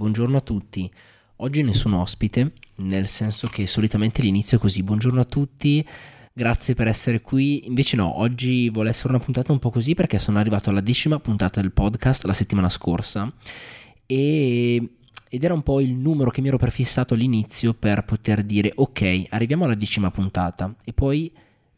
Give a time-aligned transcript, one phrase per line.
[0.00, 0.90] buongiorno a tutti.
[1.36, 5.86] Oggi nessun ospite, nel senso che solitamente l'inizio è così, buongiorno a tutti,
[6.32, 7.66] grazie per essere qui.
[7.66, 11.20] Invece no, oggi vuole essere una puntata un po' così perché sono arrivato alla decima
[11.20, 13.30] puntata del podcast la settimana scorsa
[14.06, 14.90] e
[15.32, 19.24] ed era un po' il numero che mi ero prefissato all'inizio per poter dire ok,
[19.28, 21.30] arriviamo alla decima puntata e poi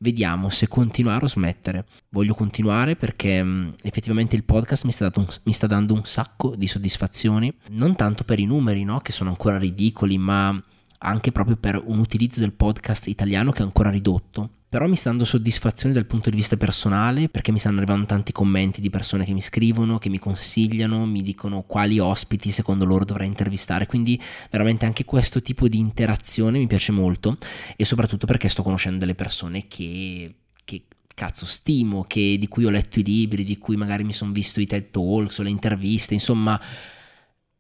[0.03, 1.87] vediamo se continuare o smettere.
[2.11, 6.05] Voglio continuare perché mh, mm, effettivamente il podcast mi sta, un, mi sta, dando un
[6.05, 8.99] sacco di soddisfazioni, non tanto per i numeri, no?
[8.99, 10.63] che sono ancora ridicoli, ma
[11.05, 15.11] anche proprio per un utilizzo del podcast italiano che è ancora ridotto però mi sta
[15.11, 19.27] dando soddisfazione dal punto di vista personale perché mi stanno arrivando tanti commenti di persone
[19.27, 24.19] che mi scrivono, che mi consigliano, mi dicono quali ospiti secondo loro dovrei intervistare, quindi
[24.51, 27.37] veramente anche questo tipo di interazione mi piace molto
[27.77, 30.85] e soprattutto perché sto conoscendo delle persone che, che
[31.15, 34.59] cazzo stimo, che, di cui ho letto i libri, di cui magari mi sono visto
[34.59, 36.59] i TED Talks o le interviste, insomma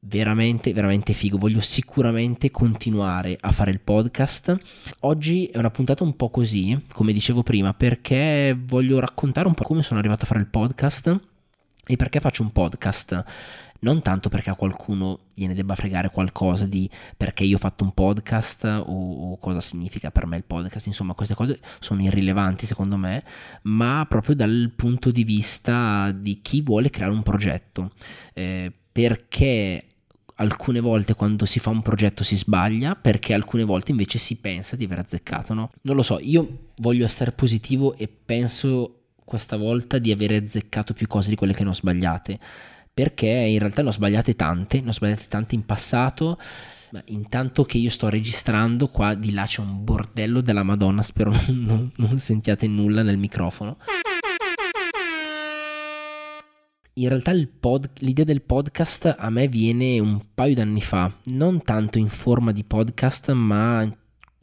[0.05, 1.39] veramente veramente figo.
[1.39, 4.57] Voglio sicuramente continuare a fare il podcast.
[5.01, 9.65] Oggi è una puntata un po' così come dicevo prima perché voglio raccontare un po'
[9.65, 11.21] come sono arrivato a fare il podcast
[11.87, 13.25] e perché faccio un podcast.
[13.81, 17.93] Non tanto perché a qualcuno gliene debba fregare qualcosa di perché io ho fatto un
[17.93, 22.97] podcast o, o, cosa significa per me il podcast, insomma queste cose sono irrilevanti secondo
[22.97, 23.25] me,
[23.63, 27.91] ma proprio dal punto di vista di chi vuole creare un progetto,
[28.35, 29.92] eh, perché
[30.43, 34.77] alcune volte quando si fa un progetto si sbaglia perché alcune volte invece si pensa
[34.77, 35.71] di aver azzeccato, no?
[35.83, 41.07] Non lo so, io voglio essere positivo e penso questa volta di aver azzeccato più
[41.07, 42.39] cose di quelle che ne ho sbagliate
[42.93, 46.39] perché in realtà ne ho sbagliate tante, ne ho sbagliate tante in passato
[46.91, 51.33] ma intanto che io sto registrando qua di là c'è un bordello della Madonna, spero
[51.49, 53.79] non, non sentiate nulla nel microfono
[56.95, 61.99] in realtà pod, l'idea del podcast a me viene un paio d'anni fa, non tanto
[61.99, 63.91] in forma di podcast, ma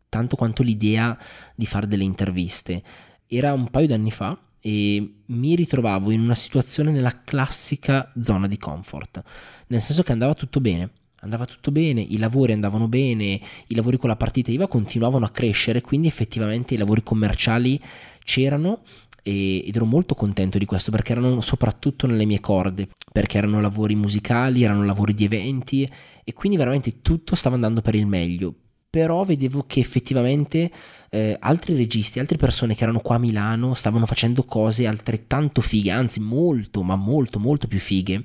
[0.09, 1.17] tanto quanto l'idea
[1.53, 2.81] di fare delle interviste.
[3.27, 8.57] Era un paio d'anni fa e mi ritrovavo in una situazione nella classica zona di
[8.57, 9.21] comfort,
[9.67, 10.91] nel senso che andava tutto bene.
[11.21, 15.31] Andava tutto bene, i lavori andavano bene, i lavori con la partita IVA continuavano a
[15.31, 17.77] crescere, quindi effettivamente i lavori commerciali
[18.23, 18.83] c'erano
[19.23, 23.61] e, ed ero molto contento di questo perché erano soprattutto nelle mie corde, perché erano
[23.61, 25.89] lavori musicali, erano lavori di eventi
[26.23, 28.53] e quindi veramente tutto stava andando per il meglio.
[28.91, 30.71] Però vedevo che effettivamente
[31.11, 35.91] eh, altri registi, altre persone che erano qua a Milano stavano facendo cose altrettanto fighe,
[35.91, 38.23] anzi molto, ma molto, molto più fighe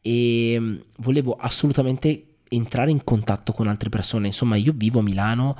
[0.00, 4.28] e mm, volevo assolutamente entrare in contatto con altre persone.
[4.28, 5.56] Insomma, io vivo a Milano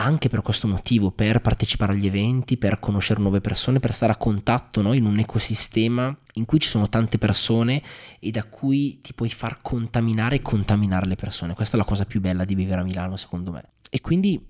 [0.00, 4.16] anche per questo motivo, per partecipare agli eventi, per conoscere nuove persone, per stare a
[4.16, 4.94] contatto no?
[4.94, 7.82] in un ecosistema in cui ci sono tante persone
[8.18, 11.54] e da cui ti puoi far contaminare e contaminare le persone.
[11.54, 13.62] Questa è la cosa più bella di vivere a Milano, secondo me.
[13.90, 14.42] E quindi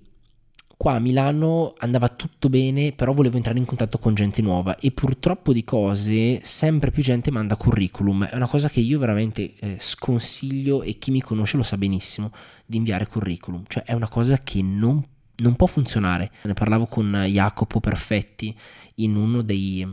[0.77, 4.91] qua a Milano andava tutto bene, però volevo entrare in contatto con gente nuova e
[4.91, 8.25] purtroppo di cose sempre più gente manda curriculum.
[8.25, 12.31] È una cosa che io veramente eh, sconsiglio e chi mi conosce lo sa benissimo
[12.65, 13.63] di inviare curriculum.
[13.67, 15.03] Cioè è una cosa che non
[15.41, 16.31] non può funzionare.
[16.43, 18.55] Ne parlavo con Jacopo Perfetti
[18.95, 19.85] in uno dei,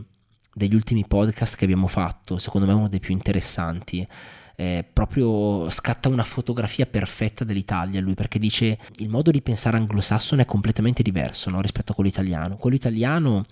[0.53, 4.07] degli ultimi podcast che abbiamo fatto, secondo me uno dei più interessanti.
[4.55, 10.41] Eh, proprio scatta una fotografia perfetta dell'Italia lui perché dice il modo di pensare anglosassone
[10.41, 12.57] è completamente diverso no, rispetto a quello italiano.
[12.57, 13.45] Quello italiano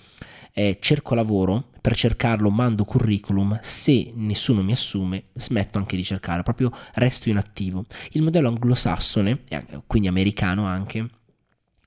[0.52, 6.44] è cerco lavoro, per cercarlo mando curriculum, se nessuno mi assume smetto anche di cercare,
[6.44, 7.86] proprio resto inattivo.
[8.12, 9.44] Il modello anglosassone,
[9.86, 11.08] quindi americano anche,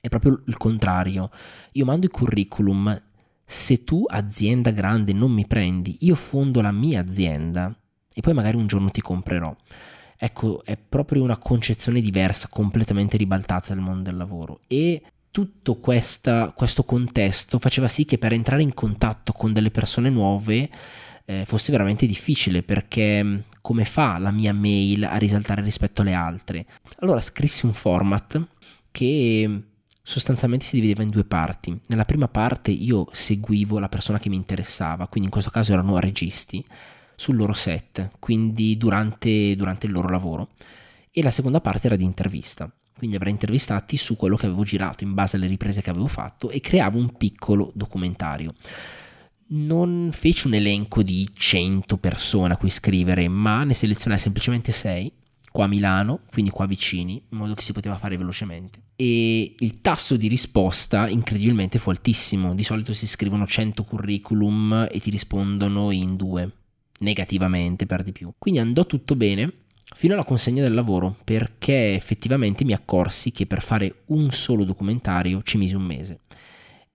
[0.01, 1.31] è proprio il contrario.
[1.73, 3.01] Io mando i curriculum,
[3.45, 7.75] se tu azienda grande non mi prendi, io fondo la mia azienda
[8.13, 9.55] e poi magari un giorno ti comprerò.
[10.17, 16.53] Ecco, è proprio una concezione diversa, completamente ribaltata del mondo del lavoro e tutto questa,
[16.55, 20.69] questo contesto faceva sì che per entrare in contatto con delle persone nuove
[21.25, 26.67] eh, fosse veramente difficile perché come fa la mia mail a risaltare rispetto alle altre?
[26.99, 28.47] Allora scrissi un format
[28.91, 29.63] che
[30.03, 31.79] sostanzialmente si divideva in due parti.
[31.89, 35.99] Nella prima parte io seguivo la persona che mi interessava, quindi in questo caso erano
[35.99, 36.65] registi,
[37.15, 40.51] sul loro set, quindi durante, durante il loro lavoro.
[41.11, 45.05] E la seconda parte era di intervista, quindi avrei intervistati su quello che avevo girato
[45.05, 48.55] in base alle riprese che avevo fatto e creavo un piccolo documentario.
[49.53, 55.13] Non feci un elenco di 100 persone a cui scrivere, ma ne selezionai semplicemente 6
[55.51, 58.81] qua a Milano, quindi qua vicini, in modo che si poteva fare velocemente.
[58.97, 62.55] E il tasso di risposta incredibilmente fu altissimo.
[62.55, 66.51] Di solito si scrivono 100 curriculum e ti rispondono in due,
[67.01, 68.33] negativamente per di più.
[68.39, 69.53] Quindi andò tutto bene.
[69.97, 75.43] fino alla consegna del lavoro perché effettivamente mi accorsi che per fare un solo documentario
[75.43, 76.21] ci misi un mese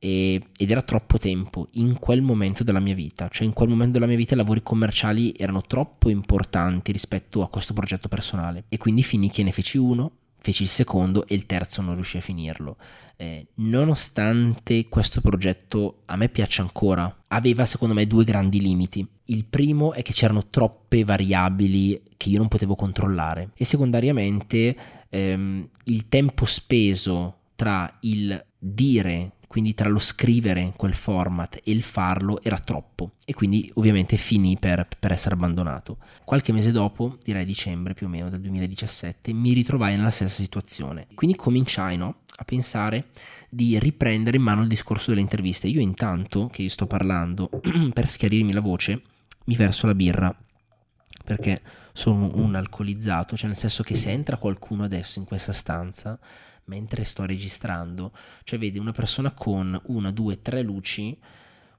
[0.05, 3.93] e, ed era troppo tempo in quel momento della mia vita, cioè in quel momento
[3.93, 8.77] della mia vita i lavori commerciali erano troppo importanti rispetto a questo progetto personale e
[8.77, 12.21] quindi finì che ne feci uno, feci il secondo e il terzo non riuscì a
[12.21, 12.77] finirlo.
[13.17, 19.07] Eh, nonostante questo progetto a me piaccia ancora, aveva secondo me due grandi limiti.
[19.25, 24.75] Il primo è che c'erano troppe variabili che io non potevo controllare e secondariamente
[25.09, 31.83] ehm, il tempo speso tra il dire quindi tra lo scrivere quel format e il
[31.83, 35.97] farlo era troppo e quindi ovviamente finì per, per, essere abbandonato.
[36.25, 41.07] Qualche mese dopo, direi dicembre più o meno del 2017, mi ritrovai nella stessa situazione.
[41.13, 43.09] Quindi cominciai no, a pensare
[43.49, 45.67] di riprendere in mano il discorso delle interviste.
[45.67, 47.49] Io intanto che io sto parlando,
[47.93, 49.01] per schiarirmi la voce,
[49.45, 50.35] mi verso la birra
[51.23, 51.61] perché
[51.93, 56.19] sono un alcolizzato, cioè nel senso che se entra qualcuno adesso in questa stanza
[56.65, 58.11] mentre sto registrando,
[58.43, 61.17] cioè vedi una persona con una, due, tre luci,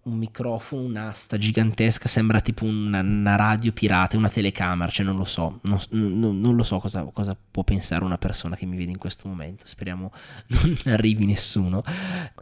[0.02, 5.24] un microfono, un'asta gigantesca, sembra tipo una, una radio pirata, una telecamera, cioè non lo
[5.24, 8.92] so, non, non, non lo so cosa, cosa, può pensare una persona che mi vede
[8.92, 10.12] in questo momento, speriamo
[10.48, 11.82] non arrivi nessuno.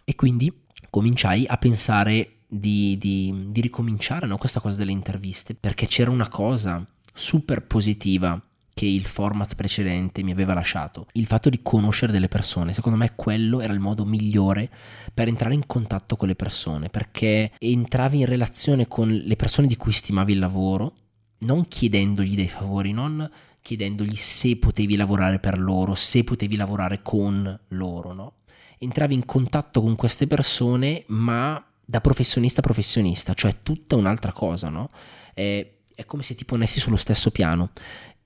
[0.04, 0.52] E quindi
[0.90, 4.36] cominciai a pensare di, di, di ricominciare no?
[4.36, 8.40] questa cosa delle interviste, perché c'era una cosa super positiva
[8.74, 11.06] che il format precedente mi aveva lasciato.
[11.12, 14.68] Il fatto di conoscere delle persone, secondo me quello era il modo migliore
[15.14, 19.76] per entrare in contatto con le persone, perché entravi in relazione con le persone di
[19.76, 20.92] cui stimavi il lavoro,
[21.38, 23.30] non chiedendogli dei favori, non
[23.62, 28.32] chiedendogli se potevi lavorare per loro, se potevi lavorare con loro, no?
[28.78, 34.68] Entravi in contatto con queste persone, ma da professionista a professionista, cioè tutta un'altra cosa,
[34.68, 34.90] no?
[35.32, 37.70] È, è come se ti ponessi sullo stesso piano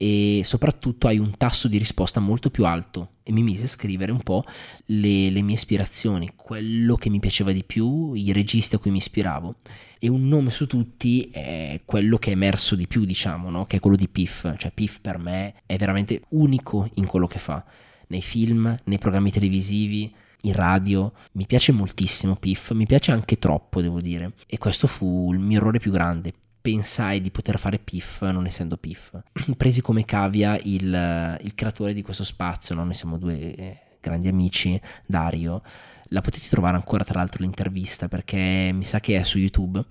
[0.00, 3.16] e soprattutto hai un tasso di risposta molto più alto.
[3.24, 4.44] E mi mise a scrivere un po'
[4.86, 8.98] le, le, mie ispirazioni, quello che mi piaceva di più, i registi a cui mi
[8.98, 9.56] ispiravo.
[9.98, 13.66] E un nome su tutti è quello che è emerso di più diciamo, no?
[13.66, 17.40] che è quello di Piff, cioè Piff per me è veramente unico in quello che
[17.40, 17.62] fa,
[18.06, 23.82] nei film, nei programmi televisivi, in radio, mi piace moltissimo Piff, mi piace anche troppo
[23.82, 24.34] devo dire.
[24.46, 26.32] E questo fu il mio errore più grande
[26.68, 29.18] pensai di poter fare PIF non essendo PIF.
[29.56, 32.84] Presi come cavia il, il creatore di questo spazio, no?
[32.84, 35.62] noi siamo due eh, grandi amici, Dario,
[36.08, 39.82] la potete trovare ancora tra l'altro l'intervista perché mi sa che è su YouTube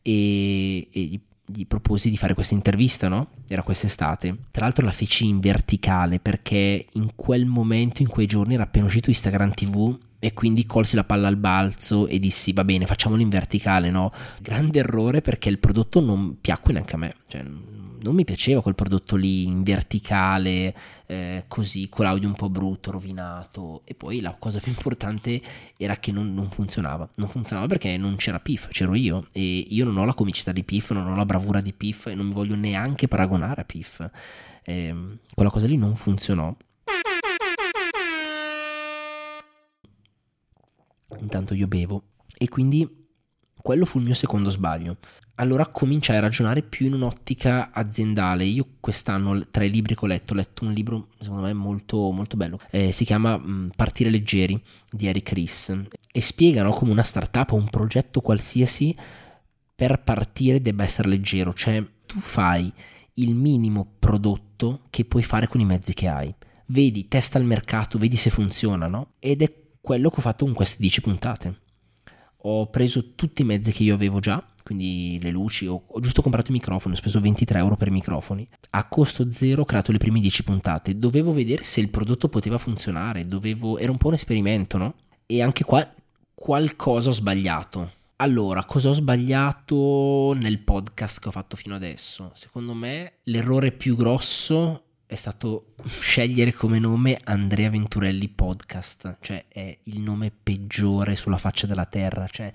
[0.00, 3.28] e, e gli, gli proposi di fare questa intervista, no?
[3.46, 4.34] Era quest'estate.
[4.50, 8.86] Tra l'altro la feci in verticale perché in quel momento, in quei giorni, era appena
[8.86, 13.22] uscito Instagram TV e quindi colsi la palla al balzo e dissi va bene facciamolo
[13.22, 14.10] in verticale no?
[14.40, 17.14] Grande errore perché il prodotto non piacque neanche a me.
[17.28, 20.74] Cioè non mi piaceva quel prodotto lì in verticale
[21.06, 23.82] eh, così con l'audio un po' brutto rovinato.
[23.84, 25.40] E poi la cosa più importante
[25.76, 27.08] era che non, non funzionava.
[27.14, 29.28] Non funzionava perché non c'era PIF c'ero io.
[29.30, 32.16] E io non ho la comicità di PIF non ho la bravura di PIF e
[32.16, 34.10] non mi voglio neanche paragonare a PIF
[34.64, 34.94] eh,
[35.32, 36.52] quella cosa lì non funzionò
[41.20, 42.02] intanto io bevo
[42.36, 43.04] e quindi
[43.66, 44.98] quello fu il mio secondo sbaglio.
[45.38, 48.44] Allora cominciai a ragionare più in un'ottica aziendale.
[48.44, 52.10] Io quest'anno, tra i libri che ho letto, ho letto un libro secondo me molto,
[52.10, 52.58] molto bello.
[52.70, 55.76] Eh, si chiama mm, Partire leggeri di Eric Ries
[56.12, 58.96] e spiegano come una startup o un progetto qualsiasi
[59.74, 61.52] per partire debba essere leggero.
[61.52, 62.72] Cioè tu fai
[63.14, 66.32] il minimo prodotto che puoi fare con i mezzi che hai.
[66.66, 69.14] Vedi, testa il mercato, vedi se funziona, no?
[69.18, 69.52] Ed è
[69.86, 71.60] quello che ho fatto con queste 10 puntate.
[72.38, 76.22] Ho preso tutti i mezzi che io avevo già, quindi le luci, ho, ho giusto
[76.22, 78.48] comprato i microfoni, ho speso 23 euro per i microfoni.
[78.70, 80.98] A costo zero ho creato le prime 10 puntate.
[80.98, 83.78] Dovevo vedere se il prodotto poteva funzionare, dovevo...
[83.78, 84.94] era un po' un esperimento, no?
[85.24, 85.88] E anche qua
[86.34, 87.92] qualcosa ho sbagliato.
[88.16, 92.32] Allora, cosa ho sbagliato nel podcast che ho fatto fino adesso?
[92.34, 99.78] Secondo me l'errore più grosso è stato scegliere come nome Andrea Venturelli Podcast, cioè è
[99.84, 102.52] il nome peggiore sulla faccia della terra, cioè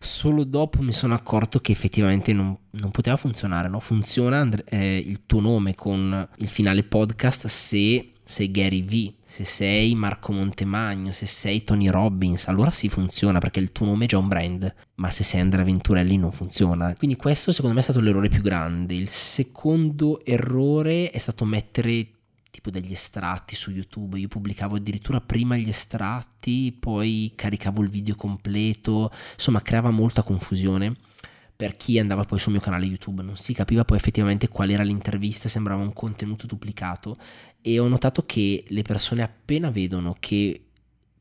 [0.00, 3.78] solo dopo mi sono accorto che effettivamente non, non poteva funzionare, no?
[3.78, 9.44] Funziona Andre- eh, il tuo nome con il finale podcast se sei Gary V, se
[9.44, 14.08] sei Marco Montemagno, se sei Tony Robbins, allora sì funziona perché il tuo nome è
[14.08, 16.94] già un brand, ma se sei Andrea Venturelli non funziona.
[16.94, 18.94] Quindi questo secondo me è stato l'errore più grande.
[18.94, 22.08] Il secondo errore è stato mettere
[22.50, 24.18] tipo degli estratti su YouTube.
[24.18, 30.96] Io pubblicavo addirittura prima gli estratti, poi caricavo il video completo, insomma creava molta confusione
[31.54, 34.82] per chi andava poi sul mio canale YouTube, non si capiva poi effettivamente qual era
[34.82, 37.16] l'intervista, sembrava un contenuto duplicato
[37.60, 40.64] e ho notato che le persone appena vedono che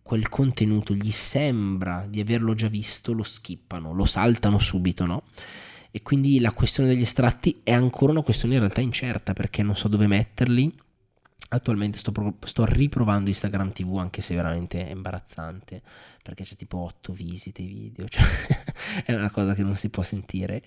[0.02, 5.24] quel contenuto gli sembra di averlo già visto, lo skippano, lo saltano subito, no?
[5.92, 9.76] E quindi la questione degli estratti è ancora una questione in realtà incerta perché non
[9.76, 10.74] so dove metterli
[11.50, 15.82] Attualmente sto, pro- sto, riprovando Instagram TV anche se veramente è imbarazzante
[16.24, 18.24] perché c'è tipo 8 visite video, cioè
[19.04, 20.62] è una cosa che non si può sentire.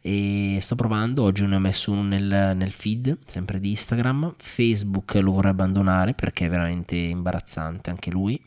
[0.00, 5.14] E sto provando, oggi ne ho messo uno nel, nel feed sempre di Instagram, Facebook
[5.14, 8.42] lo vorrei abbandonare perché è veramente imbarazzante anche lui,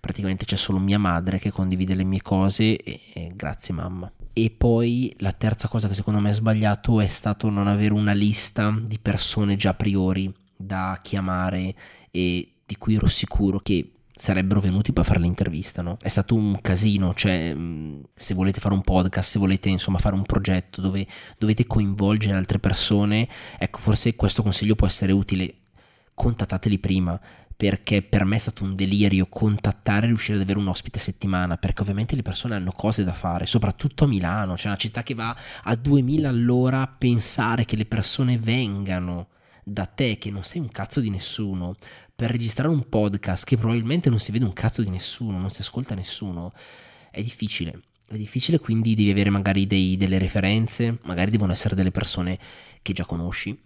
[0.00, 4.10] praticamente c'è solo mia madre che condivide le mie cose e, e grazie mamma.
[4.32, 8.12] E poi la terza cosa che secondo me è sbagliato è stato non avere una
[8.12, 10.32] lista di persone già a priori
[10.68, 11.74] da chiamare
[12.12, 15.96] e di cui ero sicuro che sarebbero venuti per fare l'intervista, no?
[16.00, 17.56] È stato un casino, cioè
[18.12, 21.06] se volete fare un podcast, se volete insomma fare un progetto dove
[21.38, 25.54] dovete coinvolgere altre persone, ecco forse questo consiglio può essere utile,
[26.14, 27.18] contattateli prima,
[27.56, 31.00] perché per me è stato un delirio contattare e riuscire ad avere un ospite a
[31.00, 35.04] settimana, perché ovviamente le persone hanno cose da fare, soprattutto a Milano, c'è una città
[35.04, 39.28] che va a 2000 all'ora, pensare che le persone vengano
[39.68, 41.76] da te che non sei un cazzo di nessuno
[42.14, 45.60] per registrare un podcast che probabilmente non si vede un cazzo di nessuno, non si
[45.60, 46.52] ascolta nessuno,
[47.10, 47.82] è difficile.
[48.06, 52.38] È difficile quindi devi avere magari dei, delle referenze, magari devono essere delle persone
[52.80, 53.56] che già conosci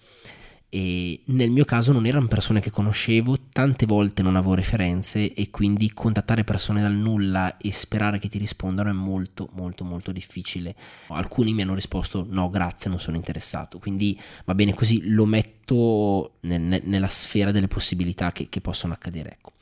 [0.75, 5.51] e nel mio caso non erano persone che conoscevo, tante volte non avevo referenze e
[5.51, 10.75] quindi contattare persone dal nulla e sperare che ti rispondano è molto molto molto difficile.
[11.09, 16.39] Alcuni mi hanno risposto no grazie non sono interessato, quindi va bene così lo metto
[16.41, 19.33] nel, nella sfera delle possibilità che, che possono accadere.
[19.33, 19.53] Ecco.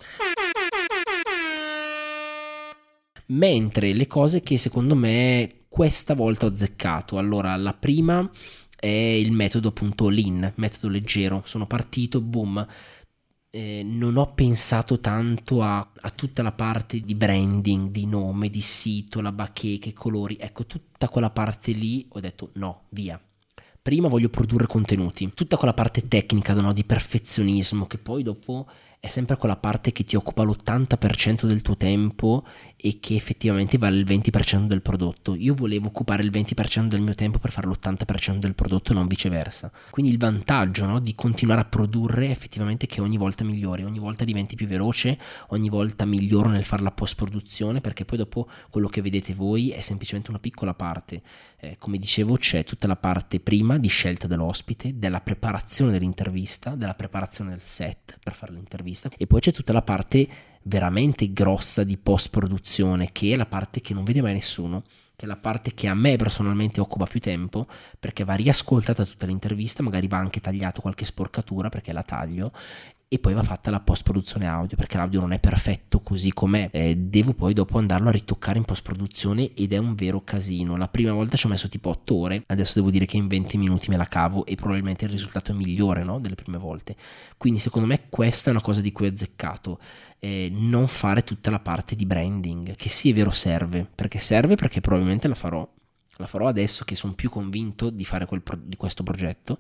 [3.27, 8.31] Mentre le cose che secondo me questa volta ho azzeccato, allora la prima
[8.81, 11.43] è il metodo appunto lean, metodo leggero.
[11.45, 12.67] Sono partito, boom.
[13.51, 18.63] Eh, non ho pensato tanto a, a, tutta la parte di branding, di nome, di
[18.63, 20.39] sito, la bacheca, i colori.
[20.41, 23.21] Ecco, tutta quella parte lì ho detto no, via.
[23.83, 25.31] Prima voglio produrre contenuti.
[25.35, 28.67] Tutta quella parte tecnica no, di perfezionismo che poi dopo
[29.03, 32.45] è sempre quella parte che ti occupa l'80% del tuo tempo
[32.77, 35.35] e che effettivamente vale il 20% del prodotto.
[35.35, 39.07] Io volevo occupare il 20% del mio tempo per fare l'80% del prodotto e non
[39.07, 39.73] viceversa.
[39.89, 43.99] Quindi il vantaggio no, di continuare a produrre è effettivamente che ogni volta migliori, ogni
[43.99, 48.49] volta diventi più veloce, ogni volta miglioro nel fare la post produzione perché poi dopo
[48.69, 51.23] quello che vedete voi è semplicemente una piccola parte.
[51.63, 56.95] Eh, come dicevo c'è tutta la parte prima di scelta dell'ospite, della preparazione dell'intervista, della
[56.95, 59.11] preparazione del set per fare l'intervista vista.
[59.17, 60.29] E poi c'è tutta la parte
[60.63, 64.83] veramente grossa di post produzione, che è la parte che non vede mai nessuno,
[65.17, 67.67] che è la parte che a me personalmente occupa più tempo,
[67.99, 72.53] perché va riascoltata tutta l'intervista, magari va anche tagliato qualche sporcatura perché la taglio
[73.13, 76.69] e poi va fatta la post produzione audio perché l'audio non è perfetto così com'è.
[76.71, 80.77] Eh, devo poi dopo andarlo a ritoccare in post produzione ed è un vero casino.
[80.77, 83.59] La prima volta ci ho messo tipo 8 ore adesso devo dire che in 20
[83.59, 86.21] minuti me la cavo e probabilmente il risultato è migliore no?
[86.21, 86.95] delle prime volte.
[87.37, 89.81] Quindi secondo me questa è una cosa di cui ho azzeccato.
[90.21, 94.55] Eh, non fare tutta la parte di branding che sì è vero serve perché serve
[94.55, 95.69] perché probabilmente la farò.
[96.19, 99.59] La farò adesso che sono più convinto di fare pro- di questo progetto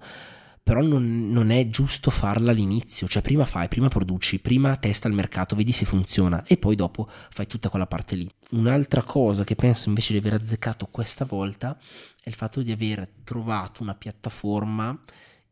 [0.70, 5.14] però non, non, è giusto farla all'inizio, cioè prima fai, prima produci, prima testa il
[5.14, 8.30] mercato, vedi se funziona e poi dopo fai tutta quella parte lì.
[8.50, 11.76] Un'altra cosa che penso invece di aver azzeccato questa volta
[12.22, 14.96] è il fatto di aver trovato una piattaforma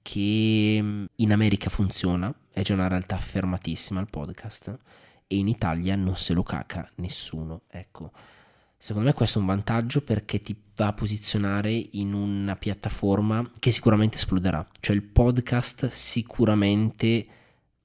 [0.02, 4.78] che mm, in America funziona, è già una realtà affermatissima il podcast
[5.26, 8.12] e in Italia non se lo caca nessuno, ecco
[8.80, 13.72] Secondo me questo è un vantaggio perché ti va a posizionare in una piattaforma che
[13.72, 14.64] sicuramente esploderà.
[14.78, 17.26] Cioè il podcast sicuramente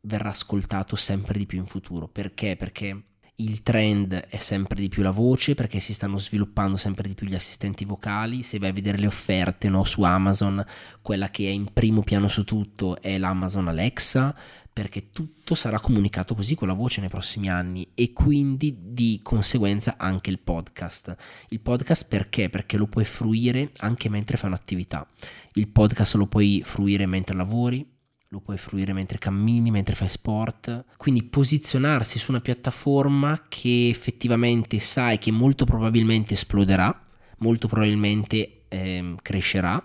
[0.01, 2.07] verrà ascoltato sempre di più in futuro.
[2.07, 2.55] Perché?
[2.55, 3.05] Perché
[3.37, 7.25] il trend è sempre di più la voce perché si stanno sviluppando sempre di più
[7.25, 8.43] gli assistenti vocali.
[8.43, 10.63] Se vai a vedere le offerte no, su Amazon,
[11.01, 14.35] quella che è in primo piano su tutto è l'Amazon Alexa
[14.73, 19.95] perché tutto sarà comunicato così con la voce nei prossimi anni e quindi di conseguenza
[19.97, 21.15] anche il podcast.
[21.49, 22.49] Il podcast perché?
[22.49, 25.07] Perché lo puoi fruire anche mentre fai un'attività.
[25.53, 27.87] Il podcast lo puoi fruire mentre lavori,
[28.29, 30.85] lo puoi fruire mentre cammini, mentre fai sport.
[30.97, 36.99] Quindi posizionarsi su una piattaforma che effettivamente sai che molto probabilmente esploderà,
[37.37, 39.81] molto probabilmente eh, crescerà,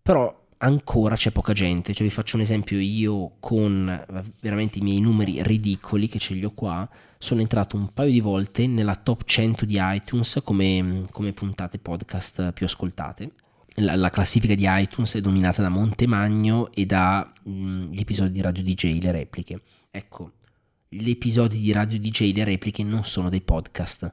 [0.00, 1.92] però ancora c'è poca gente.
[1.92, 4.04] Cioè, vi faccio un esempio: io con
[4.40, 8.20] veramente i miei numeri ridicoli, che ce li ho qua, sono entrato un paio di
[8.20, 13.32] volte nella top 100 di iTunes come, come puntate podcast più ascoltate.
[13.78, 18.62] La, la, classifica di iTunes è dominata da Montemagno e dagli mm, episodi di Radio
[18.62, 19.60] DJ, le repliche.
[19.90, 20.32] Ecco,
[20.88, 24.10] gli episodi di Radio DJ, le repliche non sono dei podcast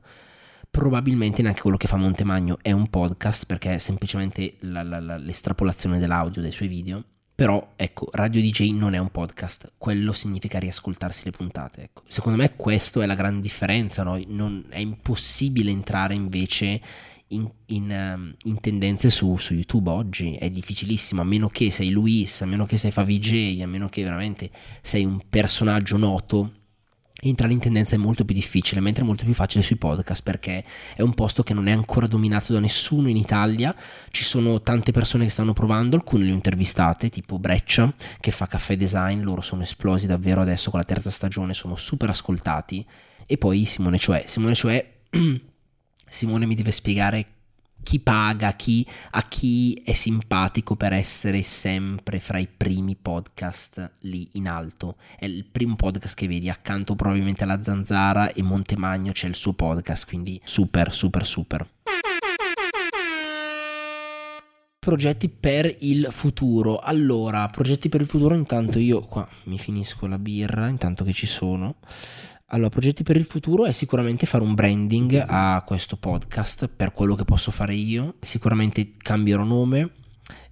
[0.74, 5.18] probabilmente neanche quello che fa Montemagno è un podcast perché è semplicemente la, la, la,
[5.18, 7.04] l'estrapolazione dell'audio dei suoi video.
[7.36, 11.84] Però ecco, Radio DJ non è un podcast, quello significa riascoltarsi le puntate.
[11.84, 12.02] Ecco.
[12.08, 14.20] Secondo me questa è la grande differenza, no?
[14.30, 16.82] non, è impossibile entrare invece
[17.28, 21.92] in, in, ehm, in tendenze su, su, YouTube oggi, è difficilissimo, a meno che sei
[21.92, 24.50] Luis, a meno che sei Favij, a meno che veramente
[24.82, 26.63] sei un personaggio noto
[27.30, 30.64] entrare in tendenza è molto più difficile, mentre è molto più facile sui podcast perché
[30.96, 33.76] è un posto che non è ancora dominato da nessuno in Italia.
[34.10, 38.48] Ci sono tante persone che stanno provando, alcune le ho intervistate, tipo Breccia che fa
[38.48, 42.86] caffè design, loro sono esplosi davvero adesso con la terza stagione, sono super ascoltati.
[43.26, 44.92] E poi Simone Cioè, Simone Cioè
[46.08, 47.26] Simone mi deve spiegare
[47.84, 54.28] chi paga, chi, a chi è simpatico per essere sempre fra i primi podcast lì
[54.34, 54.96] in alto.
[55.18, 59.54] È il primo podcast che vedi, accanto probabilmente alla Zanzara e Montemagno c'è il suo
[59.54, 61.68] podcast, quindi super, super, super.
[64.84, 66.78] Progetti per il futuro.
[66.78, 71.26] Allora, progetti per il futuro, intanto io qua mi finisco la birra, intanto che ci
[71.26, 71.76] sono.
[72.48, 77.16] Allora, progetti per il futuro è sicuramente fare un branding a questo podcast per quello
[77.16, 78.16] che posso fare io.
[78.20, 79.90] Sicuramente cambierò nome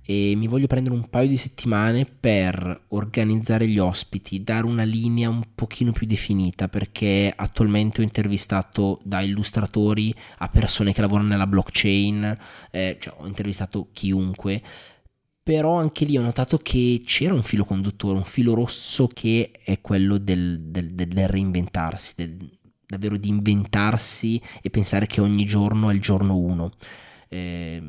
[0.03, 5.29] e mi voglio prendere un paio di settimane per organizzare gli ospiti, dare una linea
[5.29, 11.47] un pochino più definita perché attualmente ho intervistato da illustratori a persone che lavorano nella
[11.47, 12.37] blockchain,
[12.71, 14.61] eh, cioè ho intervistato chiunque
[15.43, 19.81] però anche lì ho notato che c'era un filo conduttore, un filo rosso che è
[19.81, 25.93] quello del, del, del reinventarsi, del, davvero di inventarsi e pensare che ogni giorno è
[25.93, 26.71] il giorno 1
[27.27, 27.81] eh,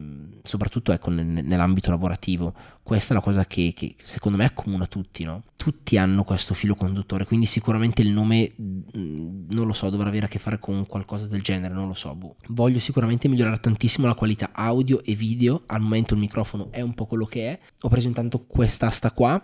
[0.43, 2.55] soprattutto ecco, nell'ambito lavorativo.
[2.83, 5.45] Questa è la cosa che, che secondo me accomuna tutti, no?
[5.57, 10.27] Tutti hanno questo filo conduttore, quindi sicuramente il nome, mm, non lo so, dovrà avere
[10.27, 12.15] a che fare con qualcosa del genere, non lo so.
[12.15, 12.37] Boh.
[12.49, 16.95] Voglio sicuramente migliorare tantissimo la qualità audio e video, al momento il microfono è un
[16.95, 17.59] po' quello che è.
[17.83, 19.41] Ho preso intanto quest'asta qua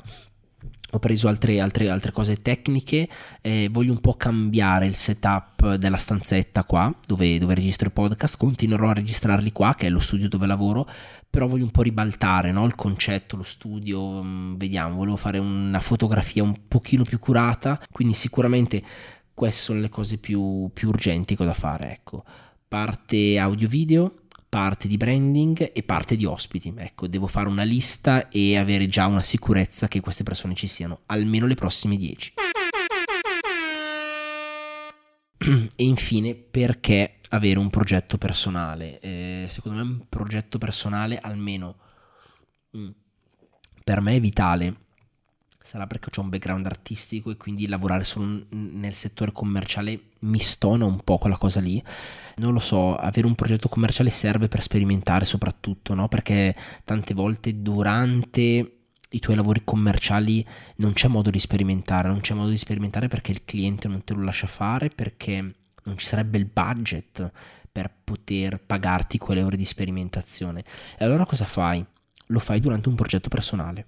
[0.91, 3.09] ho preso altre, altre, altre cose tecniche,
[3.43, 8.39] eh, voglio un po' cambiare il setup della stanzetta qua dove, dove, registro i podcast,
[8.39, 10.89] continuerò a registrarli qua che è lo studio dove lavoro,
[11.29, 12.65] però voglio un po' ribaltare no?
[12.65, 18.15] il concetto, lo studio, mm, vediamo, volevo fare una fotografia un pochino più curata, quindi
[18.15, 18.83] sicuramente
[19.35, 22.25] queste sono le cose più, più urgenti che ho da fare, ecco.
[22.67, 24.13] Parte audio-video,
[24.49, 26.73] parte di branding e parte di ospiti.
[26.77, 31.01] Ecco, devo fare una lista e avere già una sicurezza che queste persone ci siano,
[31.07, 32.35] almeno le prossime 10.
[35.77, 38.99] E infine, perché avere un progetto personale?
[39.01, 41.77] Eh, secondo me un progetto personale almeno
[42.77, 42.89] mm,
[43.85, 44.88] per me è vitale
[45.69, 50.87] sarà perché ho un background artistico e quindi lavorare solo nel settore commerciale mi stona
[50.87, 51.83] un po' quella cosa lì.
[52.37, 56.09] Non lo so, avere un progetto commerciale serve per sperimentare soprattutto, no?
[56.09, 58.77] Perché tante volte durante
[59.11, 60.43] i tuoi lavori commerciali
[60.77, 64.15] non c'è modo di sperimentare, non c'è modo di sperimentare perché il cliente non te
[64.15, 67.31] lo lascia fare, perché non ci sarebbe il budget
[67.71, 70.65] per poter pagarti quelle ore di sperimentazione.
[70.97, 71.85] E allora cosa fai?
[72.29, 73.87] Lo fai durante un progetto personale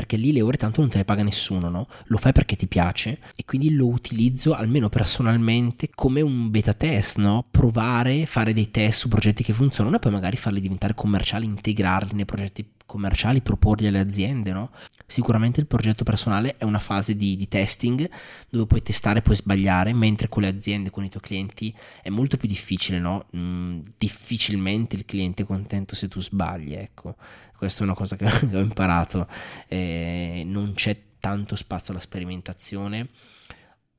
[0.00, 1.86] perché lì le ore tanto non te le paga nessuno, no?
[2.06, 7.18] Lo fai perché ti piace e quindi lo utilizzo almeno personalmente come un beta test,
[7.18, 7.44] no?
[7.50, 12.14] Provare, fare dei test su progetti che funzionano e poi magari farli diventare commerciali, integrarli
[12.14, 14.70] nei progetti commerciali, proporli alle aziende, no?
[15.06, 18.10] Sicuramente il progetto personale è una fase di, di testing
[18.48, 21.72] dove puoi testare, puoi sbagliare, mentre con le aziende, con i tuoi clienti
[22.02, 23.26] è molto più difficile, no?
[23.36, 27.14] Mm, difficilmente il cliente è contento se tu sbagli, ecco.
[27.56, 29.28] Questa è una cosa che ho imparato.
[29.68, 33.08] Eh, non c'è tanto spazio alla sperimentazione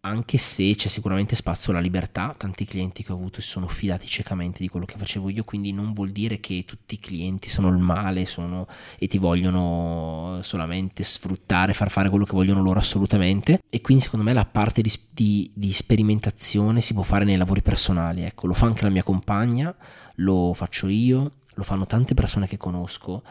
[0.03, 4.07] anche se c'è sicuramente spazio alla libertà, tanti clienti che ho avuto si sono fidati
[4.07, 7.69] ciecamente di quello che facevo io, quindi non vuol dire che tutti i clienti sono
[7.69, 13.59] il male sono, e ti vogliono solamente sfruttare, far fare quello che vogliono loro assolutamente.
[13.69, 17.61] E quindi secondo me la parte di, di, di sperimentazione si può fare nei lavori
[17.61, 19.75] personali, ecco, lo fa anche la mia compagna,
[20.15, 23.23] lo faccio io, lo fanno tante persone che conosco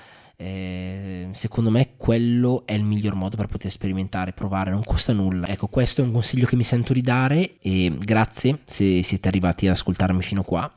[0.43, 5.47] eh, secondo me quello è il miglior modo per poter sperimentare, provare, non costa nulla.
[5.47, 9.67] Ecco, questo è un consiglio che mi sento di dare e grazie se siete arrivati
[9.67, 10.73] ad ascoltarmi fino qua.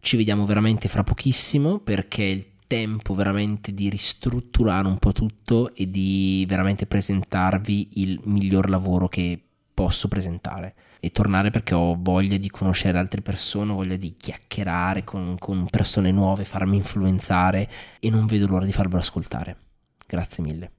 [0.00, 5.90] Ci vediamo veramente fra pochissimo perché il tempo veramente di ristrutturare un po' tutto e
[5.90, 9.38] di veramente presentarvi il miglior lavoro che
[9.74, 15.34] posso presentare e tornare perché ho voglia di conoscere altre persone, voglia di chiacchierare con,
[15.36, 19.56] con persone nuove, farmi influenzare e non vedo l'ora di farvelo ascoltare.
[20.06, 20.70] Grazie mille.